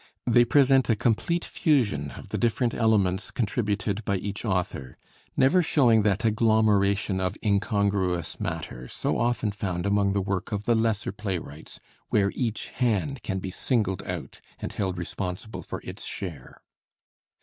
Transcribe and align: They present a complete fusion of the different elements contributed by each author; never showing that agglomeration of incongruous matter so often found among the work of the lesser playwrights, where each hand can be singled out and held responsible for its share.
They 0.25 0.45
present 0.45 0.89
a 0.89 0.95
complete 0.95 1.45
fusion 1.45 2.09
of 2.17 2.29
the 2.29 2.37
different 2.39 2.73
elements 2.73 3.29
contributed 3.29 4.03
by 4.03 4.15
each 4.17 4.43
author; 4.43 4.95
never 5.37 5.61
showing 5.61 6.01
that 6.01 6.25
agglomeration 6.25 7.19
of 7.19 7.37
incongruous 7.45 8.39
matter 8.39 8.87
so 8.87 9.19
often 9.19 9.51
found 9.51 9.85
among 9.85 10.13
the 10.13 10.19
work 10.21 10.51
of 10.51 10.63
the 10.65 10.73
lesser 10.73 11.11
playwrights, 11.11 11.79
where 12.09 12.31
each 12.33 12.69
hand 12.69 13.21
can 13.21 13.37
be 13.37 13.51
singled 13.51 14.01
out 14.07 14.41
and 14.57 14.73
held 14.73 14.97
responsible 14.97 15.61
for 15.61 15.81
its 15.83 16.03
share. 16.03 16.61